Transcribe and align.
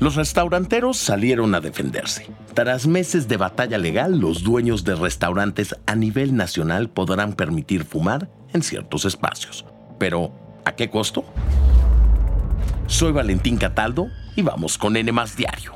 Los 0.00 0.16
restauranteros 0.16 0.96
salieron 0.96 1.54
a 1.54 1.60
defenderse. 1.60 2.26
Tras 2.54 2.86
meses 2.86 3.28
de 3.28 3.36
batalla 3.36 3.76
legal, 3.76 4.18
los 4.18 4.42
dueños 4.42 4.82
de 4.82 4.94
restaurantes 4.94 5.76
a 5.84 5.94
nivel 5.94 6.34
nacional 6.34 6.88
podrán 6.88 7.34
permitir 7.34 7.84
fumar 7.84 8.30
en 8.54 8.62
ciertos 8.62 9.04
espacios. 9.04 9.66
Pero, 9.98 10.32
¿a 10.64 10.72
qué 10.72 10.88
costo? 10.88 11.26
Soy 12.86 13.12
Valentín 13.12 13.58
Cataldo 13.58 14.08
y 14.36 14.40
vamos 14.40 14.78
con 14.78 14.96
N 14.96 15.12
Diario, 15.36 15.74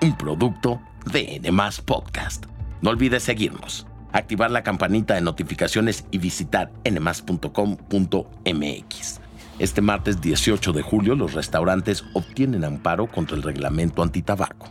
un 0.00 0.16
producto 0.16 0.80
de 1.12 1.36
N 1.36 1.50
Podcast. 1.84 2.46
No 2.80 2.88
olvides 2.88 3.24
seguirnos, 3.24 3.86
activar 4.10 4.50
la 4.50 4.62
campanita 4.62 5.14
de 5.14 5.20
notificaciones 5.20 6.06
y 6.10 6.16
visitar 6.16 6.72
nmas.com.mx. 6.90 7.32
Este 9.58 9.82
martes 9.82 10.20
18 10.20 10.72
de 10.72 10.82
julio 10.82 11.14
los 11.14 11.34
restaurantes 11.34 12.04
obtienen 12.14 12.64
amparo 12.64 13.06
contra 13.06 13.36
el 13.36 13.42
reglamento 13.42 14.02
antitabaco. 14.02 14.68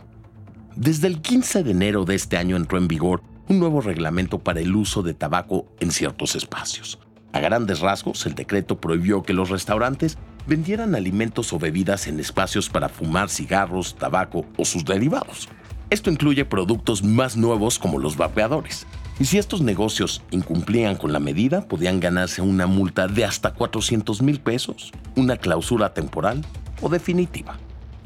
Desde 0.74 1.06
el 1.06 1.20
15 1.20 1.62
de 1.62 1.70
enero 1.70 2.04
de 2.04 2.16
este 2.16 2.36
año 2.36 2.56
entró 2.56 2.78
en 2.78 2.88
vigor 2.88 3.22
un 3.48 3.60
nuevo 3.60 3.80
reglamento 3.80 4.40
para 4.40 4.60
el 4.60 4.74
uso 4.74 5.02
de 5.02 5.14
tabaco 5.14 5.66
en 5.78 5.92
ciertos 5.92 6.34
espacios. 6.34 6.98
A 7.32 7.40
grandes 7.40 7.80
rasgos, 7.80 8.26
el 8.26 8.34
decreto 8.34 8.80
prohibió 8.80 9.22
que 9.22 9.32
los 9.32 9.50
restaurantes 9.50 10.18
vendieran 10.46 10.94
alimentos 10.94 11.52
o 11.52 11.58
bebidas 11.58 12.06
en 12.06 12.18
espacios 12.20 12.68
para 12.68 12.88
fumar 12.88 13.30
cigarros, 13.30 13.94
tabaco 13.94 14.44
o 14.56 14.64
sus 14.64 14.84
derivados. 14.84 15.48
Esto 15.90 16.10
incluye 16.10 16.44
productos 16.44 17.02
más 17.04 17.36
nuevos 17.36 17.78
como 17.78 17.98
los 17.98 18.16
vapeadores, 18.16 18.86
y 19.22 19.24
si 19.24 19.38
estos 19.38 19.60
negocios 19.60 20.20
incumplían 20.32 20.96
con 20.96 21.12
la 21.12 21.20
medida, 21.20 21.68
podían 21.68 22.00
ganarse 22.00 22.42
una 22.42 22.66
multa 22.66 23.06
de 23.06 23.24
hasta 23.24 23.54
400 23.54 24.20
mil 24.20 24.40
pesos, 24.40 24.90
una 25.14 25.36
clausura 25.36 25.94
temporal 25.94 26.44
o 26.80 26.88
definitiva. 26.88 27.56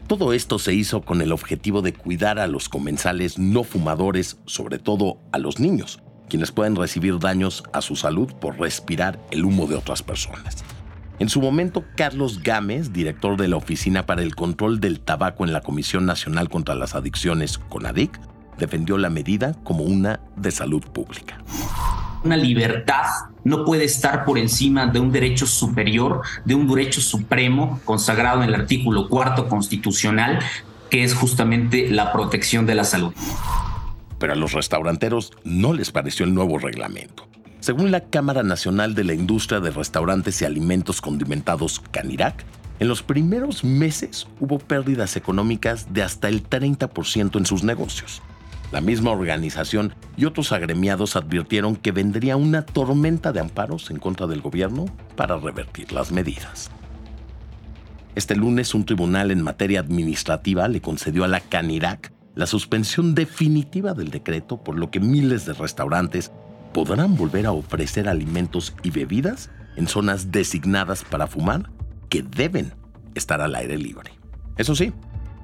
Todo 0.09 0.35
esto 0.35 0.59
se 0.59 0.75
hizo 0.75 1.01
con 1.01 1.23
el 1.23 1.33
objetivo 1.33 1.81
de 1.81 1.95
cuidar 1.95 2.39
a 2.39 2.47
los 2.47 2.69
comensales 2.69 3.39
no 3.39 3.65
fumadores, 3.65 4.37
sobre 4.45 4.79
todo 4.79 5.17
a 5.33 5.39
los 5.39 5.59
niños, 5.59 6.03
quienes 6.29 6.53
pueden 6.53 6.77
recibir 6.77 7.19
daños 7.19 7.65
a 7.73 7.81
su 7.81 7.97
salud 7.97 8.31
por 8.35 8.61
respirar 8.61 9.19
el 9.31 9.47
humo 9.47 9.67
de 9.67 9.77
otras 9.77 10.03
personas. 10.03 10.65
En 11.19 11.31
su 11.31 11.41
momento, 11.41 11.83
Carlos 11.97 12.43
Gámez, 12.43 12.93
director 12.93 13.39
de 13.39 13.49
la 13.49 13.57
Oficina 13.57 14.05
para 14.05 14.21
el 14.21 14.35
Control 14.35 14.81
del 14.81 15.01
Tabaco 15.01 15.47
en 15.47 15.55
la 15.55 15.63
Comisión 15.63 16.05
Nacional 16.05 16.51
contra 16.51 16.75
las 16.75 16.95
Adicciones, 16.95 17.57
CONADIC, 17.57 18.21
defendió 18.59 18.99
la 18.99 19.11
medida 19.11 19.55
como 19.65 19.85
una 19.85 20.21
de 20.37 20.51
salud 20.51 20.83
pública. 20.83 21.39
Una 22.25 22.37
libertad 22.37 23.05
no 23.45 23.65
puede 23.65 23.85
estar 23.85 24.25
por 24.25 24.39
encima 24.39 24.87
de 24.87 24.99
un 24.99 25.13
derecho 25.13 25.47
superior, 25.47 26.23
de 26.45 26.55
un 26.55 26.67
derecho 26.67 27.01
supremo 27.01 27.81
consagrado 27.85 28.43
en 28.43 28.49
el 28.49 28.55
artículo 28.55 29.09
cuarto 29.09 29.49
constitucional, 29.49 30.41
que 30.91 31.05
es 31.05 31.15
justamente 31.15 31.89
la 31.89 32.13
protección 32.13 32.67
de 32.67 32.75
la 32.75 32.85
salud. 32.85 33.13
Pero 34.19 34.33
a 34.33 34.37
los 34.37 34.53
restauranteros 34.53 35.33
no 35.45 35.73
les 35.73 35.93
pareció 35.93 36.25
el 36.25 36.35
nuevo 36.35 36.59
reglamento. 36.59 37.29
Según 37.61 37.91
la 37.91 38.01
Cámara 38.01 38.43
Nacional 38.43 38.95
de 38.95 39.05
la 39.05 39.15
Industria 39.15 39.61
de 39.61 39.71
Restaurantes 39.71 40.41
y 40.41 40.45
Alimentos 40.45 41.01
Condimentados, 41.01 41.83
CANIRAC, 41.91 42.45
en 42.79 42.89
los 42.89 43.03
primeros 43.03 43.65
meses 43.65 44.27
hubo 44.39 44.59
pérdidas 44.59 45.17
económicas 45.17 45.93
de 45.93 46.03
hasta 46.03 46.29
el 46.29 46.49
30% 46.49 47.39
en 47.39 47.47
sus 47.47 47.65
negocios. 47.65 48.23
La 48.73 48.81
misma 48.81 49.13
organización 49.13 49.95
y 50.17 50.25
otros 50.25 50.53
agremiados 50.53 51.15
advirtieron 51.15 51.77
que 51.77 51.93
vendría 51.93 52.37
una 52.37 52.63
tormenta 52.63 53.33
de 53.33 53.41
amparos 53.41 53.91
en 53.91 53.99
contra 53.99 54.27
del 54.27 54.41
gobierno 54.41 54.87
para 55.15 55.37
revertir 55.37 55.93
las 55.93 56.11
medidas. 56.11 56.71
Este 58.17 58.35
lunes 58.35 58.75
un 58.75 58.85
tribunal 58.85 59.31
en 59.31 59.43
materia 59.43 59.81
administrativa 59.81 60.69
le 60.69 60.81
concedió 60.81 61.25
a 61.25 61.29
la 61.29 61.41
Canirac 61.41 62.13
la 62.35 62.47
suspensión 62.47 63.15
definitiva 63.15 63.95
del 63.95 64.11
decreto, 64.11 64.63
por 64.63 64.79
lo 64.79 64.91
que 64.91 65.01
miles 65.01 65.47
de 65.47 65.55
restaurantes 65.55 66.33
podrán 66.73 67.17
volver 67.17 67.47
a 67.47 67.53
ofrecer 67.53 68.09
alimentos 68.09 68.75
y 68.83 68.91
bebidas 68.91 69.51
en 69.77 69.87
zonas 69.87 70.33
designadas 70.33 71.05
para 71.05 71.27
fumar 71.27 71.71
que 72.09 72.23
deben 72.23 72.75
estar 73.15 73.41
al 73.41 73.55
aire 73.55 73.79
libre. 73.79 74.13
Eso 74.57 74.75
sí, 74.75 74.93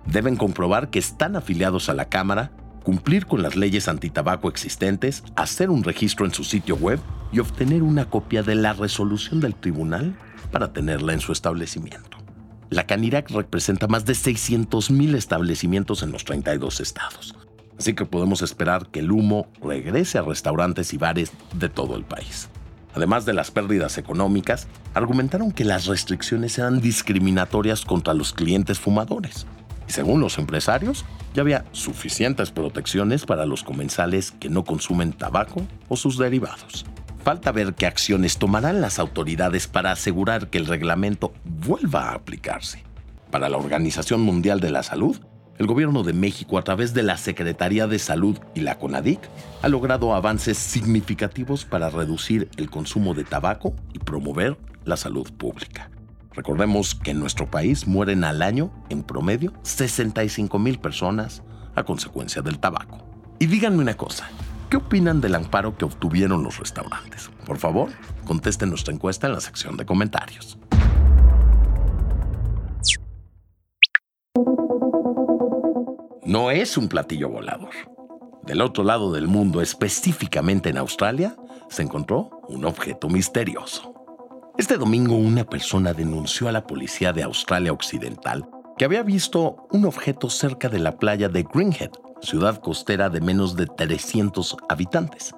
deben 0.06 0.36
comprobar 0.36 0.90
que 0.90 0.98
están 0.98 1.36
afiliados 1.36 1.88
a 1.88 1.94
la 1.94 2.08
Cámara 2.08 2.52
cumplir 2.82 3.26
con 3.26 3.42
las 3.42 3.56
leyes 3.56 3.88
antitabaco 3.88 4.48
existentes, 4.48 5.24
hacer 5.36 5.70
un 5.70 5.84
registro 5.84 6.26
en 6.26 6.34
su 6.34 6.44
sitio 6.44 6.76
web 6.76 7.00
y 7.32 7.38
obtener 7.38 7.82
una 7.82 8.10
copia 8.10 8.42
de 8.42 8.54
la 8.54 8.72
resolución 8.72 9.40
del 9.40 9.54
tribunal 9.54 10.14
para 10.50 10.72
tenerla 10.72 11.12
en 11.12 11.20
su 11.20 11.32
establecimiento. 11.32 12.18
La 12.70 12.86
Canirac 12.86 13.30
representa 13.30 13.86
más 13.86 14.04
de 14.04 14.14
600.000 14.14 15.14
establecimientos 15.14 16.02
en 16.02 16.12
los 16.12 16.24
32 16.24 16.80
estados, 16.80 17.34
así 17.78 17.94
que 17.94 18.06
podemos 18.06 18.42
esperar 18.42 18.86
que 18.86 19.00
el 19.00 19.10
humo 19.10 19.46
regrese 19.62 20.18
a 20.18 20.22
restaurantes 20.22 20.92
y 20.94 20.98
bares 20.98 21.32
de 21.54 21.68
todo 21.68 21.96
el 21.96 22.04
país. 22.04 22.48
Además 22.94 23.24
de 23.24 23.32
las 23.32 23.50
pérdidas 23.50 23.96
económicas, 23.98 24.68
argumentaron 24.94 25.52
que 25.52 25.64
las 25.64 25.86
restricciones 25.86 26.58
eran 26.58 26.80
discriminatorias 26.80 27.84
contra 27.84 28.14
los 28.14 28.32
clientes 28.32 28.78
fumadores. 28.78 29.46
Según 29.92 30.22
los 30.22 30.38
empresarios, 30.38 31.04
ya 31.34 31.42
había 31.42 31.66
suficientes 31.72 32.50
protecciones 32.50 33.26
para 33.26 33.44
los 33.44 33.62
comensales 33.62 34.30
que 34.30 34.48
no 34.48 34.64
consumen 34.64 35.12
tabaco 35.12 35.66
o 35.90 35.96
sus 35.96 36.16
derivados. 36.16 36.86
Falta 37.22 37.52
ver 37.52 37.74
qué 37.74 37.84
acciones 37.84 38.38
tomarán 38.38 38.80
las 38.80 38.98
autoridades 38.98 39.66
para 39.66 39.92
asegurar 39.92 40.48
que 40.48 40.56
el 40.56 40.64
reglamento 40.64 41.34
vuelva 41.44 42.08
a 42.08 42.14
aplicarse. 42.14 42.82
Para 43.30 43.50
la 43.50 43.58
Organización 43.58 44.22
Mundial 44.22 44.60
de 44.60 44.70
la 44.70 44.82
Salud, 44.82 45.20
el 45.58 45.66
gobierno 45.66 46.04
de 46.04 46.14
México 46.14 46.56
a 46.56 46.64
través 46.64 46.94
de 46.94 47.02
la 47.02 47.18
Secretaría 47.18 47.86
de 47.86 47.98
Salud 47.98 48.38
y 48.54 48.60
la 48.60 48.78
CONADIC 48.78 49.20
ha 49.60 49.68
logrado 49.68 50.14
avances 50.14 50.56
significativos 50.56 51.66
para 51.66 51.90
reducir 51.90 52.48
el 52.56 52.70
consumo 52.70 53.12
de 53.12 53.24
tabaco 53.24 53.74
y 53.92 53.98
promover 53.98 54.56
la 54.86 54.96
salud 54.96 55.30
pública. 55.34 55.91
Recordemos 56.34 56.94
que 56.94 57.10
en 57.10 57.20
nuestro 57.20 57.50
país 57.50 57.86
mueren 57.86 58.24
al 58.24 58.42
año, 58.42 58.70
en 58.88 59.02
promedio, 59.02 59.52
65 59.62 60.58
mil 60.58 60.78
personas 60.78 61.42
a 61.74 61.84
consecuencia 61.84 62.42
del 62.42 62.58
tabaco. 62.58 62.98
Y 63.38 63.46
díganme 63.46 63.82
una 63.82 63.96
cosa, 63.96 64.28
¿qué 64.70 64.78
opinan 64.78 65.20
del 65.20 65.34
amparo 65.34 65.76
que 65.76 65.84
obtuvieron 65.84 66.42
los 66.42 66.58
restaurantes? 66.58 67.30
Por 67.44 67.58
favor, 67.58 67.90
contesten 68.24 68.70
nuestra 68.70 68.94
encuesta 68.94 69.26
en 69.26 69.34
la 69.34 69.40
sección 69.40 69.76
de 69.76 69.84
comentarios. 69.84 70.58
No 76.24 76.50
es 76.50 76.78
un 76.78 76.88
platillo 76.88 77.28
volador. 77.28 77.74
Del 78.44 78.62
otro 78.62 78.84
lado 78.84 79.12
del 79.12 79.28
mundo, 79.28 79.60
específicamente 79.60 80.70
en 80.70 80.78
Australia, 80.78 81.36
se 81.68 81.82
encontró 81.82 82.30
un 82.48 82.64
objeto 82.64 83.08
misterioso. 83.08 83.91
Este 84.58 84.76
domingo 84.76 85.16
una 85.16 85.44
persona 85.44 85.94
denunció 85.94 86.46
a 86.46 86.52
la 86.52 86.66
policía 86.66 87.14
de 87.14 87.22
Australia 87.22 87.72
Occidental 87.72 88.46
que 88.76 88.84
había 88.84 89.02
visto 89.02 89.66
un 89.70 89.86
objeto 89.86 90.28
cerca 90.28 90.68
de 90.68 90.78
la 90.78 90.98
playa 90.98 91.30
de 91.30 91.42
Greenhead, 91.42 91.90
ciudad 92.20 92.60
costera 92.60 93.08
de 93.08 93.22
menos 93.22 93.56
de 93.56 93.66
300 93.66 94.56
habitantes. 94.68 95.34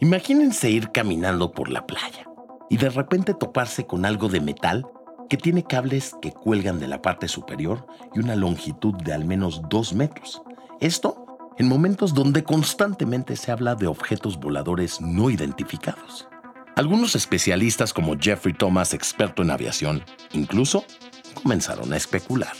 Imagínense 0.00 0.70
ir 0.70 0.90
caminando 0.92 1.52
por 1.52 1.68
la 1.68 1.86
playa 1.86 2.26
y 2.70 2.78
de 2.78 2.88
repente 2.88 3.34
toparse 3.34 3.86
con 3.86 4.06
algo 4.06 4.28
de 4.28 4.40
metal 4.40 4.86
que 5.28 5.36
tiene 5.36 5.64
cables 5.64 6.16
que 6.22 6.32
cuelgan 6.32 6.80
de 6.80 6.88
la 6.88 7.02
parte 7.02 7.28
superior 7.28 7.86
y 8.14 8.20
una 8.20 8.34
longitud 8.34 8.94
de 8.94 9.12
al 9.12 9.26
menos 9.26 9.60
2 9.68 9.92
metros. 9.92 10.42
Esto 10.80 11.52
en 11.58 11.68
momentos 11.68 12.14
donde 12.14 12.44
constantemente 12.44 13.36
se 13.36 13.52
habla 13.52 13.74
de 13.74 13.86
objetos 13.86 14.40
voladores 14.40 15.02
no 15.02 15.28
identificados. 15.28 16.28
Algunos 16.76 17.14
especialistas 17.14 17.92
como 17.92 18.18
Jeffrey 18.18 18.52
Thomas, 18.52 18.94
experto 18.94 19.42
en 19.42 19.50
aviación, 19.50 20.02
incluso 20.32 20.84
comenzaron 21.34 21.92
a 21.92 21.96
especular. 21.96 22.52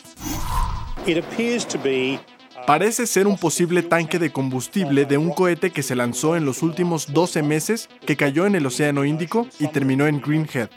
Parece 2.67 3.07
ser 3.07 3.27
un 3.27 3.37
posible 3.37 3.83
tanque 3.83 4.21
de 4.21 4.31
combustible 4.31 5.05
de 5.05 5.19
un 5.19 5.33
cohete 5.33 5.71
que 5.71 5.83
se 5.83 5.97
lanzó 5.97 6.37
en 6.37 6.45
los 6.45 6.63
últimos 6.63 7.13
12 7.13 7.43
meses, 7.43 7.89
que 8.07 8.17
cayó 8.17 8.47
en 8.47 8.55
el 8.55 8.65
Océano 8.65 9.05
Índico 9.05 9.49
y 9.59 9.67
terminó 9.67 10.07
en 10.07 10.21
Greenhead. 10.21 10.71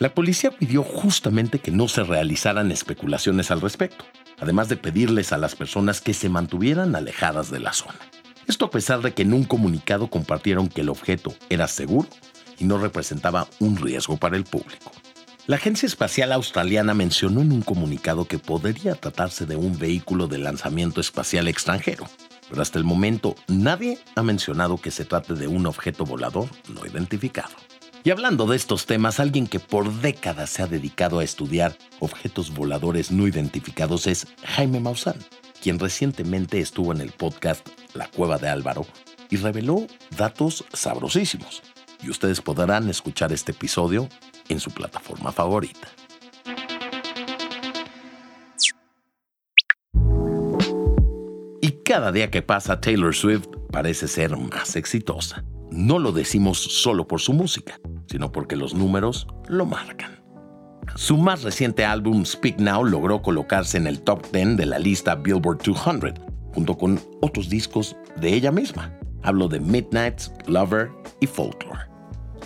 La 0.00 0.12
policía 0.12 0.50
pidió 0.50 0.82
justamente 0.82 1.60
que 1.60 1.70
no 1.70 1.86
se 1.86 2.02
realizaran 2.02 2.72
especulaciones 2.72 3.50
al 3.50 3.60
respecto, 3.60 4.04
además 4.40 4.68
de 4.68 4.76
pedirles 4.76 5.32
a 5.32 5.38
las 5.38 5.54
personas 5.54 6.00
que 6.00 6.14
se 6.14 6.28
mantuvieran 6.28 6.96
alejadas 6.96 7.50
de 7.50 7.60
la 7.60 7.72
zona. 7.72 7.98
Esto 8.48 8.64
a 8.64 8.70
pesar 8.70 9.02
de 9.02 9.12
que 9.12 9.22
en 9.22 9.34
un 9.34 9.44
comunicado 9.44 10.08
compartieron 10.08 10.68
que 10.68 10.80
el 10.80 10.88
objeto 10.88 11.34
era 11.50 11.68
seguro 11.68 12.08
y 12.58 12.64
no 12.64 12.78
representaba 12.78 13.46
un 13.60 13.76
riesgo 13.76 14.16
para 14.16 14.38
el 14.38 14.44
público. 14.44 14.90
La 15.46 15.56
Agencia 15.56 15.86
Espacial 15.86 16.32
Australiana 16.32 16.94
mencionó 16.94 17.42
en 17.42 17.52
un 17.52 17.60
comunicado 17.60 18.24
que 18.24 18.38
podría 18.38 18.94
tratarse 18.94 19.44
de 19.44 19.56
un 19.56 19.78
vehículo 19.78 20.28
de 20.28 20.38
lanzamiento 20.38 21.02
espacial 21.02 21.46
extranjero, 21.46 22.08
pero 22.48 22.62
hasta 22.62 22.78
el 22.78 22.84
momento 22.84 23.34
nadie 23.48 23.98
ha 24.14 24.22
mencionado 24.22 24.78
que 24.78 24.90
se 24.90 25.04
trate 25.04 25.34
de 25.34 25.46
un 25.46 25.66
objeto 25.66 26.06
volador 26.06 26.48
no 26.72 26.86
identificado. 26.86 27.54
Y 28.02 28.10
hablando 28.10 28.46
de 28.46 28.56
estos 28.56 28.86
temas, 28.86 29.20
alguien 29.20 29.46
que 29.46 29.60
por 29.60 29.92
décadas 30.00 30.48
se 30.48 30.62
ha 30.62 30.66
dedicado 30.66 31.18
a 31.18 31.24
estudiar 31.24 31.76
objetos 32.00 32.54
voladores 32.54 33.10
no 33.10 33.28
identificados 33.28 34.06
es 34.06 34.26
Jaime 34.42 34.80
Maussan, 34.80 35.16
quien 35.60 35.78
recientemente 35.78 36.60
estuvo 36.60 36.92
en 36.92 37.02
el 37.02 37.10
podcast 37.10 37.68
La 37.98 38.08
Cueva 38.08 38.38
de 38.38 38.48
Álvaro 38.48 38.86
y 39.28 39.36
reveló 39.36 39.86
datos 40.16 40.64
sabrosísimos. 40.72 41.62
Y 42.00 42.10
ustedes 42.10 42.40
podrán 42.40 42.88
escuchar 42.88 43.32
este 43.32 43.52
episodio 43.52 44.08
en 44.48 44.60
su 44.60 44.70
plataforma 44.70 45.32
favorita. 45.32 45.88
Y 51.60 51.72
cada 51.84 52.12
día 52.12 52.30
que 52.30 52.40
pasa, 52.40 52.80
Taylor 52.80 53.14
Swift 53.14 53.48
parece 53.72 54.06
ser 54.06 54.36
más 54.36 54.76
exitosa. 54.76 55.44
No 55.72 55.98
lo 55.98 56.12
decimos 56.12 56.58
solo 56.58 57.08
por 57.08 57.20
su 57.20 57.32
música, 57.32 57.80
sino 58.06 58.30
porque 58.30 58.54
los 58.54 58.74
números 58.74 59.26
lo 59.48 59.66
marcan. 59.66 60.22
Su 60.94 61.16
más 61.16 61.42
reciente 61.42 61.84
álbum 61.84 62.24
Speak 62.24 62.58
Now 62.58 62.84
logró 62.84 63.22
colocarse 63.22 63.76
en 63.76 63.86
el 63.86 64.00
top 64.02 64.24
10 64.32 64.56
de 64.56 64.66
la 64.66 64.78
lista 64.78 65.16
Billboard 65.16 65.58
200, 65.58 66.12
junto 66.54 66.76
con 66.76 67.00
otros 67.20 67.48
discos 67.48 67.96
de 68.20 68.34
ella 68.34 68.50
misma. 68.50 68.98
Hablo 69.22 69.48
de 69.48 69.60
Midnights, 69.60 70.32
Lover 70.46 70.90
y 71.20 71.26
Folklore. 71.26 71.88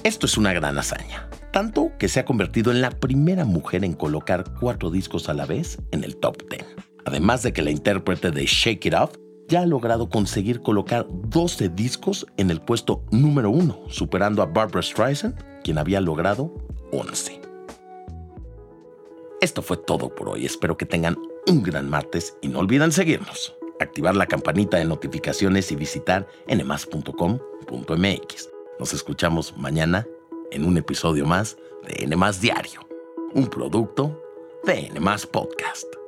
Esto 0.05 0.27
es 0.27 0.37
una 0.37 0.53
gran 0.53 0.79
hazaña, 0.79 1.29
tanto 1.53 1.93
que 1.99 2.09
se 2.09 2.21
ha 2.21 2.25
convertido 2.25 2.73
en 2.73 2.81
la 2.81 2.91
primera 2.91 3.45
mujer 3.45 3.85
en 3.85 3.93
colocar 3.93 4.45
cuatro 4.59 4.91
discos 4.91 5.29
a 5.29 5.35
la 5.35 5.47
vez 5.47 5.79
en 5.93 6.03
el 6.03 6.17
top 6.17 6.49
10. 6.51 6.65
Además 7.05 7.43
de 7.43 7.53
que 7.53 7.63
la 7.63 7.71
intérprete 7.71 8.31
de 8.31 8.47
Shake 8.47 8.87
It 8.87 8.95
Off 8.95 9.13
ya 9.49 9.61
ha 9.61 9.67
logrado 9.67 10.09
conseguir 10.09 10.61
colocar 10.63 11.07
12 11.09 11.69
discos 11.69 12.27
en 12.37 12.51
el 12.51 12.61
puesto 12.61 13.05
número 13.11 13.51
uno, 13.51 13.81
superando 13.89 14.43
a 14.43 14.47
Barbara 14.47 14.83
Streisand, 14.83 15.37
quien 15.63 15.79
había 15.79 16.01
logrado 16.01 16.53
11. 16.93 17.41
Esto 19.41 19.61
fue 19.61 19.77
todo 19.77 20.15
por 20.15 20.29
hoy. 20.29 20.47
Espero 20.47 20.77
que 20.77 20.87
tengan 20.87 21.17
un 21.49 21.63
gran 21.63 21.91
martes 21.91 22.37
y 22.43 22.49
no 22.49 22.61
olviden 22.61 22.93
seguirnos, 22.93 23.55
activar 23.83 24.17
la 24.17 24.27
campanita 24.27 24.79
de 24.79 24.85
notificaciones 24.85 25.71
y 25.73 25.77
visitar 25.77 26.27
nmas.com.mx. 26.47 28.49
Nos 28.79 28.95
escuchamos 28.95 29.57
mañana 29.57 30.07
en 30.51 30.65
un 30.65 30.77
episodio 30.77 31.27
más 31.27 31.57
de 31.87 32.07
NMAS 32.07 32.41
Diario, 32.41 32.87
un 33.33 33.47
producto 33.47 34.21
de 34.65 34.91
NMAS 34.91 35.27
Podcast. 35.27 36.02